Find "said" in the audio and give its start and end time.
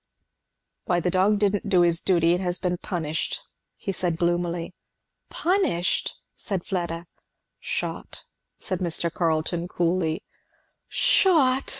3.91-4.17, 6.35-6.65, 8.57-8.79